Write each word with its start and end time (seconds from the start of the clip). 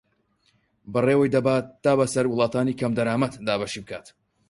بەڕێوەی 0.93 1.33
دەبات 1.35 1.65
تا 1.83 1.91
بەسەر 1.99 2.25
وڵاتانی 2.27 2.77
کەمدەرامەت 2.79 3.33
دابەشی 3.47 3.81
بکات 3.83 4.05